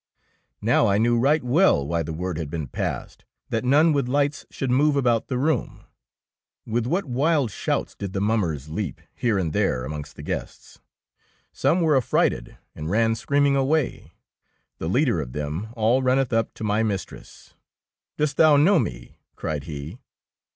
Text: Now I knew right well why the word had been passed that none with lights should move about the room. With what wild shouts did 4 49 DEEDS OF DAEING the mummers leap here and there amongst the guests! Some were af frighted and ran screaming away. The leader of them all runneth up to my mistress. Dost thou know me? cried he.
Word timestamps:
Now 0.63 0.87
I 0.87 0.97
knew 0.97 1.15
right 1.15 1.43
well 1.43 1.85
why 1.85 2.01
the 2.01 2.11
word 2.11 2.39
had 2.39 2.49
been 2.49 2.65
passed 2.65 3.23
that 3.49 3.63
none 3.63 3.93
with 3.93 4.07
lights 4.07 4.47
should 4.49 4.71
move 4.71 4.95
about 4.95 5.27
the 5.27 5.37
room. 5.37 5.83
With 6.65 6.87
what 6.87 7.05
wild 7.05 7.51
shouts 7.51 7.93
did 7.93 8.07
4 8.07 8.07
49 8.07 8.07
DEEDS 8.07 8.07
OF 8.07 8.11
DAEING 8.11 8.13
the 8.13 8.27
mummers 8.27 8.69
leap 8.87 9.01
here 9.13 9.37
and 9.37 9.53
there 9.53 9.85
amongst 9.85 10.15
the 10.15 10.23
guests! 10.23 10.79
Some 11.53 11.81
were 11.81 11.95
af 11.95 12.05
frighted 12.05 12.57
and 12.73 12.89
ran 12.89 13.13
screaming 13.13 13.55
away. 13.55 14.13
The 14.79 14.89
leader 14.89 15.21
of 15.21 15.33
them 15.33 15.67
all 15.73 16.01
runneth 16.01 16.33
up 16.33 16.51
to 16.55 16.63
my 16.63 16.81
mistress. 16.81 17.53
Dost 18.17 18.37
thou 18.37 18.57
know 18.57 18.79
me? 18.79 19.19
cried 19.35 19.65
he. 19.65 19.99